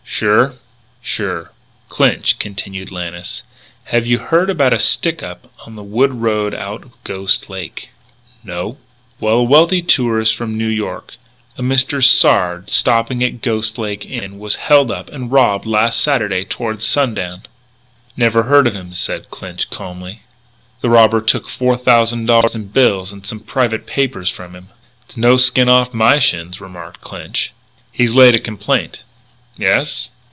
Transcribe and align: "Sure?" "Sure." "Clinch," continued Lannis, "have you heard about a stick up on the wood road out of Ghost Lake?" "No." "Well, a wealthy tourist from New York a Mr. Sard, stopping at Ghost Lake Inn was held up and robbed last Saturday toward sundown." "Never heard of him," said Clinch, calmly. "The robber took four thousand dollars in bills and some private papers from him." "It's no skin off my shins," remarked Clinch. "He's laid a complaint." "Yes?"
"Sure?" 0.13 0.53
"Sure." 1.01 1.51
"Clinch," 1.89 2.37
continued 2.37 2.91
Lannis, 2.91 3.41
"have 3.85 4.05
you 4.05 4.19
heard 4.19 4.51
about 4.51 4.73
a 4.73 4.77
stick 4.77 5.23
up 5.23 5.51
on 5.65 5.75
the 5.75 5.81
wood 5.83 6.13
road 6.13 6.53
out 6.53 6.83
of 6.83 7.03
Ghost 7.03 7.49
Lake?" 7.49 7.89
"No." 8.43 8.77
"Well, 9.19 9.35
a 9.37 9.43
wealthy 9.43 9.81
tourist 9.81 10.35
from 10.35 10.55
New 10.55 10.67
York 10.67 11.15
a 11.57 11.63
Mr. 11.63 12.03
Sard, 12.05 12.69
stopping 12.69 13.23
at 13.23 13.41
Ghost 13.41 13.79
Lake 13.79 14.05
Inn 14.05 14.37
was 14.37 14.57
held 14.57 14.91
up 14.91 15.09
and 15.09 15.31
robbed 15.31 15.65
last 15.65 15.99
Saturday 16.01 16.45
toward 16.45 16.83
sundown." 16.83 17.43
"Never 18.15 18.43
heard 18.43 18.67
of 18.67 18.75
him," 18.75 18.93
said 18.93 19.31
Clinch, 19.31 19.71
calmly. 19.71 20.21
"The 20.81 20.89
robber 20.91 21.21
took 21.21 21.49
four 21.49 21.75
thousand 21.77 22.27
dollars 22.27 22.53
in 22.53 22.67
bills 22.67 23.11
and 23.11 23.25
some 23.25 23.39
private 23.39 23.87
papers 23.87 24.29
from 24.29 24.55
him." 24.55 24.69
"It's 25.03 25.17
no 25.17 25.37
skin 25.37 25.67
off 25.69 25.95
my 25.95 26.19
shins," 26.19 26.61
remarked 26.61 27.01
Clinch. 27.01 27.53
"He's 27.91 28.13
laid 28.13 28.35
a 28.35 28.39
complaint." 28.39 28.99
"Yes?" 29.57 30.09